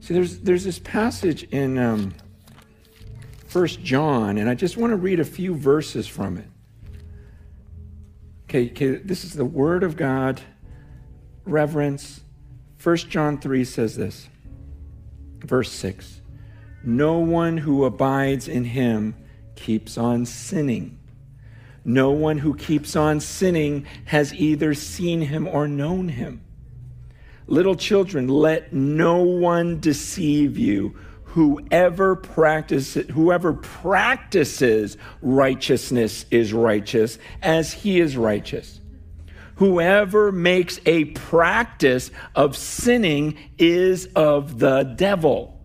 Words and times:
See, 0.00 0.14
there's, 0.14 0.38
there's 0.40 0.64
this 0.64 0.78
passage 0.78 1.44
in 1.44 1.78
um, 1.78 2.14
1 3.52 3.66
John, 3.66 4.38
and 4.38 4.48
I 4.48 4.54
just 4.54 4.76
want 4.76 4.92
to 4.92 4.96
read 4.96 5.20
a 5.20 5.24
few 5.24 5.54
verses 5.54 6.06
from 6.06 6.38
it. 6.38 6.48
Okay, 8.44 8.70
okay, 8.70 8.96
this 8.96 9.24
is 9.24 9.34
the 9.34 9.44
Word 9.44 9.82
of 9.82 9.96
God, 9.96 10.40
reverence. 11.44 12.22
1 12.82 12.96
John 12.96 13.38
3 13.38 13.64
says 13.64 13.96
this, 13.96 14.28
verse 15.40 15.70
6 15.72 16.20
No 16.84 17.18
one 17.18 17.58
who 17.58 17.84
abides 17.84 18.48
in 18.48 18.64
him 18.64 19.14
keeps 19.56 19.98
on 19.98 20.24
sinning. 20.24 20.98
No 21.84 22.10
one 22.10 22.38
who 22.38 22.54
keeps 22.54 22.96
on 22.96 23.20
sinning 23.20 23.86
has 24.06 24.34
either 24.34 24.74
seen 24.74 25.22
him 25.22 25.48
or 25.48 25.66
known 25.66 26.08
him. 26.08 26.42
Little 27.48 27.76
children, 27.76 28.28
let 28.28 28.74
no 28.74 29.22
one 29.22 29.80
deceive 29.80 30.58
you. 30.58 30.96
Whoever 31.24 32.14
practices, 32.14 33.08
whoever 33.10 33.54
practices 33.54 34.98
righteousness 35.22 36.26
is 36.30 36.52
righteous 36.52 37.18
as 37.42 37.72
he 37.72 38.00
is 38.00 38.16
righteous. 38.16 38.80
Whoever 39.56 40.30
makes 40.30 40.78
a 40.84 41.06
practice 41.06 42.10
of 42.34 42.56
sinning 42.56 43.38
is 43.56 44.06
of 44.14 44.58
the 44.58 44.82
devil. 44.82 45.58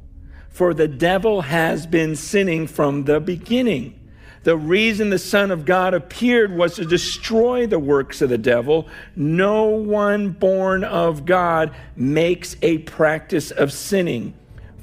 For 0.49 0.73
the 0.73 0.87
devil 0.87 1.41
has 1.41 1.85
been 1.85 2.15
sinning 2.15 2.65
from 2.67 3.03
the 3.03 3.19
beginning. 3.19 3.99
The 4.43 4.57
reason 4.57 5.09
the 5.09 5.19
Son 5.19 5.51
of 5.51 5.65
God 5.65 5.93
appeared 5.93 6.53
was 6.53 6.75
to 6.75 6.85
destroy 6.85 7.65
the 7.65 7.79
works 7.79 8.21
of 8.21 8.29
the 8.29 8.37
devil. 8.37 8.87
No 9.15 9.65
one 9.65 10.31
born 10.31 10.83
of 10.83 11.25
God 11.25 11.73
makes 11.95 12.57
a 12.61 12.79
practice 12.79 13.51
of 13.51 13.71
sinning 13.71 14.33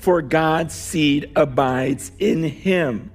for 0.01 0.23
God's 0.23 0.75
seed 0.75 1.31
abides 1.37 2.11
in 2.19 2.43
him. 2.43 3.13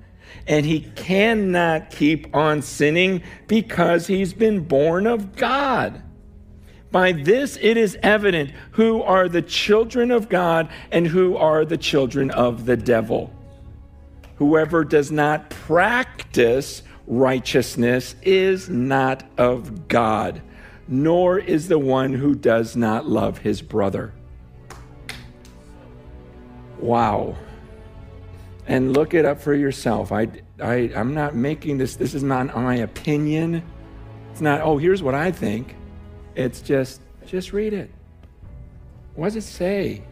And 0.47 0.65
he 0.65 0.81
cannot 0.81 1.89
keep 1.89 2.33
on 2.35 2.61
sinning 2.61 3.23
because 3.47 4.05
he's 4.05 4.33
been 4.33 4.61
born 4.61 5.07
of 5.07 5.35
God. 5.35 6.03
By 6.91 7.11
this 7.11 7.57
it 7.59 7.75
is 7.75 7.97
evident 8.03 8.51
who 8.71 9.01
are 9.01 9.27
the 9.27 9.41
children 9.41 10.11
of 10.11 10.29
God 10.29 10.69
and 10.91 11.07
who 11.07 11.35
are 11.35 11.65
the 11.65 11.77
children 11.77 12.29
of 12.29 12.65
the 12.65 12.77
devil. 12.77 13.33
Whoever 14.37 14.83
does 14.83 15.11
not 15.11 15.49
practice 15.49 16.83
righteousness 17.07 18.15
is 18.21 18.69
not 18.69 19.23
of 19.37 19.87
God, 19.87 20.41
nor 20.87 21.39
is 21.39 21.67
the 21.67 21.79
one 21.79 22.13
who 22.13 22.35
does 22.35 22.75
not 22.75 23.07
love 23.07 23.37
his 23.37 23.61
brother. 23.61 24.13
Wow. 26.79 27.35
And 28.67 28.93
look 28.93 29.13
it 29.13 29.25
up 29.25 29.39
for 29.39 29.53
yourself. 29.53 30.11
I, 30.11 30.27
I, 30.61 30.91
I'm 30.95 31.13
not 31.13 31.35
making 31.35 31.77
this, 31.77 31.95
this 31.95 32.13
is 32.13 32.23
not 32.23 32.53
my 32.55 32.77
opinion. 32.77 33.63
It's 34.31 34.41
not, 34.41 34.61
oh, 34.61 34.77
here's 34.77 35.01
what 35.01 35.15
I 35.15 35.31
think. 35.31 35.75
It's 36.35 36.61
just, 36.61 37.01
just 37.25 37.53
read 37.53 37.73
it. 37.73 37.89
What 39.13 39.27
does 39.27 39.37
it 39.37 39.43
say? 39.43 40.03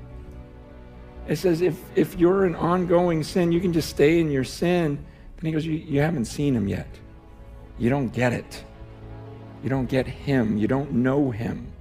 It 1.27 1.37
says 1.37 1.61
if, 1.61 1.79
if 1.95 2.17
you're 2.19 2.45
an 2.45 2.55
ongoing 2.55 3.23
sin, 3.23 3.51
you 3.51 3.61
can 3.61 3.73
just 3.73 3.89
stay 3.89 4.19
in 4.19 4.29
your 4.29 4.43
sin. 4.43 5.03
Then 5.37 5.45
he 5.45 5.51
goes, 5.51 5.65
you, 5.65 5.73
you 5.73 6.01
haven't 6.01 6.25
seen 6.25 6.55
him 6.55 6.67
yet. 6.67 6.87
You 7.77 7.89
don't 7.89 8.09
get 8.09 8.33
it. 8.33 8.63
You 9.63 9.69
don't 9.69 9.87
get 9.87 10.05
him. 10.05 10.57
You 10.57 10.67
don't 10.67 10.91
know 10.91 11.31
him. 11.31 11.71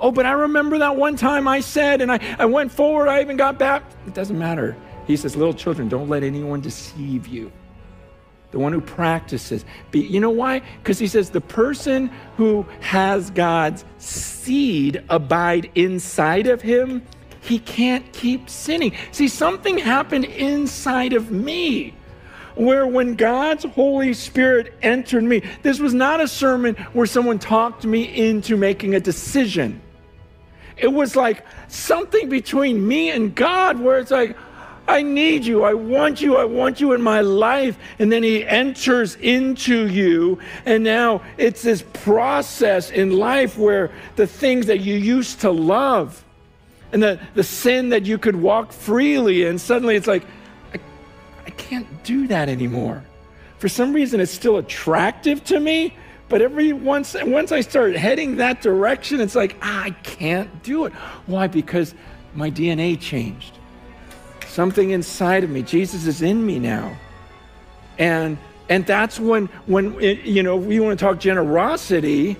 Oh, 0.00 0.12
but 0.12 0.26
I 0.26 0.32
remember 0.32 0.78
that 0.78 0.96
one 0.96 1.16
time 1.16 1.48
I 1.48 1.60
said, 1.60 2.00
and 2.00 2.12
I, 2.12 2.20
I 2.38 2.46
went 2.46 2.70
forward, 2.70 3.08
I 3.08 3.20
even 3.20 3.36
got 3.36 3.58
back. 3.58 3.82
It 4.06 4.14
doesn't 4.14 4.38
matter. 4.38 4.76
He 5.06 5.16
says, 5.16 5.34
Little 5.34 5.54
children, 5.54 5.88
don't 5.88 6.08
let 6.08 6.22
anyone 6.22 6.60
deceive 6.60 7.26
you. 7.26 7.50
The 8.50 8.58
one 8.58 8.72
who 8.72 8.80
practices. 8.80 9.64
Be, 9.90 10.00
you 10.00 10.20
know 10.20 10.30
why? 10.30 10.62
Because 10.78 10.98
he 10.98 11.06
says, 11.06 11.30
the 11.30 11.40
person 11.40 12.10
who 12.36 12.64
has 12.80 13.30
God's 13.30 13.84
seed 13.98 15.02
abide 15.10 15.70
inside 15.74 16.46
of 16.46 16.62
him, 16.62 17.02
he 17.40 17.58
can't 17.58 18.12
keep 18.12 18.48
sinning. 18.50 18.92
See, 19.12 19.28
something 19.28 19.78
happened 19.78 20.24
inside 20.24 21.12
of 21.12 21.30
me 21.30 21.94
where 22.54 22.86
when 22.86 23.14
God's 23.14 23.64
Holy 23.64 24.12
Spirit 24.12 24.74
entered 24.82 25.22
me, 25.22 25.42
this 25.62 25.78
was 25.78 25.94
not 25.94 26.20
a 26.20 26.28
sermon 26.28 26.74
where 26.92 27.06
someone 27.06 27.38
talked 27.38 27.84
me 27.84 28.02
into 28.02 28.56
making 28.56 28.94
a 28.94 29.00
decision. 29.00 29.80
It 30.76 30.88
was 30.88 31.16
like 31.16 31.44
something 31.68 32.28
between 32.28 32.86
me 32.86 33.10
and 33.10 33.34
God 33.34 33.78
where 33.78 33.98
it's 33.98 34.10
like, 34.10 34.36
I 34.88 35.02
need 35.02 35.44
you. 35.44 35.64
I 35.64 35.74
want 35.74 36.20
you. 36.20 36.36
I 36.36 36.44
want 36.44 36.80
you 36.80 36.94
in 36.94 37.02
my 37.02 37.20
life. 37.20 37.78
And 37.98 38.10
then 38.10 38.22
he 38.22 38.44
enters 38.46 39.16
into 39.16 39.86
you. 39.86 40.38
And 40.64 40.82
now 40.82 41.22
it's 41.36 41.62
this 41.62 41.82
process 41.92 42.90
in 42.90 43.12
life 43.12 43.58
where 43.58 43.90
the 44.16 44.26
things 44.26 44.66
that 44.66 44.80
you 44.80 44.94
used 44.94 45.42
to 45.42 45.50
love 45.50 46.24
and 46.92 47.02
the, 47.02 47.20
the 47.34 47.44
sin 47.44 47.90
that 47.90 48.06
you 48.06 48.18
could 48.18 48.36
walk 48.36 48.72
freely 48.72 49.44
in, 49.44 49.58
suddenly 49.58 49.96
it's 49.96 50.06
like, 50.06 50.24
I, 50.72 50.80
I 51.46 51.50
can't 51.50 52.02
do 52.04 52.26
that 52.28 52.48
anymore. 52.48 53.02
For 53.58 53.68
some 53.68 53.92
reason, 53.92 54.20
it's 54.20 54.32
still 54.32 54.56
attractive 54.56 55.44
to 55.44 55.60
me, 55.60 55.94
but 56.28 56.42
every 56.42 56.72
once 56.72 57.16
once 57.24 57.52
I 57.52 57.60
start 57.60 57.96
heading 57.96 58.36
that 58.36 58.60
direction, 58.60 59.20
it's 59.20 59.34
like 59.34 59.56
ah, 59.62 59.84
I 59.84 59.90
can't 59.90 60.62
do 60.62 60.84
it. 60.84 60.92
Why? 61.26 61.46
Because 61.46 61.94
my 62.34 62.50
DNA 62.50 63.00
changed. 63.00 63.58
Something 64.46 64.90
inside 64.90 65.42
of 65.42 65.50
me. 65.50 65.62
Jesus 65.62 66.06
is 66.06 66.22
in 66.22 66.44
me 66.44 66.58
now, 66.58 66.96
and 67.98 68.38
and 68.68 68.86
that's 68.86 69.18
when 69.18 69.46
when 69.66 69.98
you 70.00 70.42
know 70.42 70.56
we 70.56 70.78
want 70.80 70.98
to 70.98 71.04
talk 71.04 71.18
generosity. 71.18 72.36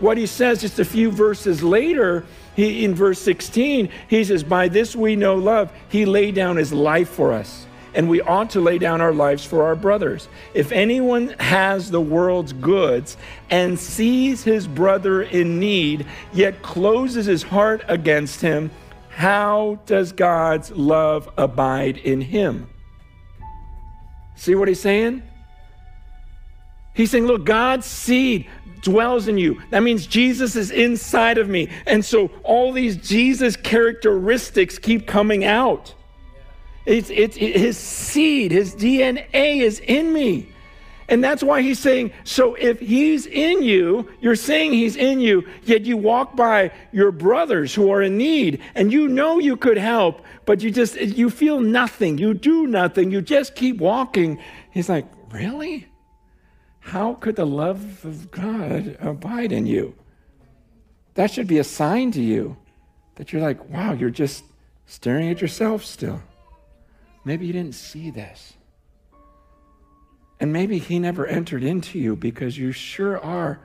What 0.00 0.18
he 0.18 0.26
says 0.26 0.60
just 0.60 0.78
a 0.78 0.84
few 0.84 1.10
verses 1.10 1.62
later, 1.62 2.24
he 2.56 2.84
in 2.84 2.94
verse 2.94 3.20
16, 3.20 3.88
he 4.08 4.24
says, 4.24 4.42
"By 4.42 4.68
this 4.68 4.94
we 4.94 5.16
know 5.16 5.34
love. 5.36 5.72
He 5.88 6.04
laid 6.04 6.34
down 6.34 6.56
his 6.56 6.72
life 6.72 7.08
for 7.08 7.32
us." 7.32 7.66
and 7.94 8.08
we 8.08 8.20
ought 8.22 8.50
to 8.50 8.60
lay 8.60 8.78
down 8.78 9.00
our 9.00 9.12
lives 9.12 9.44
for 9.44 9.64
our 9.64 9.76
brothers. 9.76 10.28
If 10.52 10.72
anyone 10.72 11.28
has 11.38 11.90
the 11.90 12.00
world's 12.00 12.52
goods 12.52 13.16
and 13.50 13.78
sees 13.78 14.42
his 14.42 14.66
brother 14.66 15.22
in 15.22 15.60
need, 15.60 16.06
yet 16.32 16.60
closes 16.62 17.26
his 17.26 17.44
heart 17.44 17.82
against 17.88 18.40
him, 18.40 18.70
how 19.10 19.78
does 19.86 20.12
God's 20.12 20.72
love 20.72 21.30
abide 21.38 21.98
in 21.98 22.20
him? 22.20 22.68
See 24.34 24.56
what 24.56 24.66
he's 24.66 24.80
saying? 24.80 25.22
He's 26.94 27.10
saying, 27.10 27.26
Look, 27.26 27.44
God's 27.44 27.86
seed 27.86 28.48
dwells 28.80 29.28
in 29.28 29.38
you. 29.38 29.60
That 29.70 29.82
means 29.82 30.06
Jesus 30.06 30.54
is 30.54 30.70
inside 30.70 31.38
of 31.38 31.48
me. 31.48 31.70
And 31.86 32.04
so 32.04 32.30
all 32.44 32.72
these 32.72 32.96
Jesus 32.96 33.56
characteristics 33.56 34.78
keep 34.78 35.06
coming 35.06 35.44
out. 35.44 35.94
It's, 36.86 37.10
it's 37.10 37.36
his 37.36 37.78
seed, 37.78 38.52
his 38.52 38.74
DNA 38.74 39.26
is 39.32 39.80
in 39.80 40.12
me. 40.12 40.50
And 41.08 41.22
that's 41.22 41.42
why 41.42 41.60
he's 41.60 41.78
saying, 41.78 42.12
so 42.24 42.54
if 42.54 42.80
he's 42.80 43.26
in 43.26 43.62
you, 43.62 44.10
you're 44.20 44.36
saying 44.36 44.72
he's 44.72 44.96
in 44.96 45.20
you, 45.20 45.46
yet 45.64 45.82
you 45.82 45.96
walk 45.98 46.34
by 46.34 46.70
your 46.92 47.10
brothers 47.12 47.74
who 47.74 47.90
are 47.90 48.02
in 48.02 48.16
need 48.16 48.62
and 48.74 48.90
you 48.90 49.08
know 49.08 49.38
you 49.38 49.56
could 49.56 49.76
help, 49.76 50.22
but 50.46 50.62
you 50.62 50.70
just, 50.70 50.96
you 50.96 51.28
feel 51.28 51.60
nothing. 51.60 52.16
You 52.16 52.32
do 52.32 52.66
nothing. 52.66 53.10
You 53.10 53.20
just 53.20 53.54
keep 53.54 53.78
walking. 53.78 54.38
He's 54.70 54.88
like, 54.88 55.06
really? 55.30 55.88
How 56.94 57.14
could 57.14 57.34
the 57.34 57.44
love 57.44 58.04
of 58.04 58.30
God 58.30 58.96
abide 59.00 59.50
in 59.50 59.66
you? 59.66 59.96
That 61.14 61.28
should 61.28 61.48
be 61.48 61.58
a 61.58 61.64
sign 61.64 62.12
to 62.12 62.22
you 62.22 62.56
that 63.16 63.32
you're 63.32 63.42
like, 63.42 63.68
wow, 63.68 63.94
you're 63.94 64.10
just 64.10 64.44
staring 64.86 65.28
at 65.28 65.40
yourself 65.40 65.84
still. 65.84 66.22
Maybe 67.24 67.46
you 67.46 67.52
didn't 67.52 67.74
see 67.74 68.12
this. 68.12 68.52
And 70.38 70.52
maybe 70.52 70.78
he 70.78 71.00
never 71.00 71.26
entered 71.26 71.64
into 71.64 71.98
you 71.98 72.14
because 72.14 72.56
you 72.56 72.70
sure 72.70 73.18
are 73.18 73.58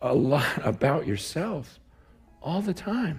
a 0.00 0.14
lot 0.14 0.46
about 0.64 1.04
yourself 1.04 1.80
all 2.40 2.62
the 2.62 2.74
time. 2.74 3.18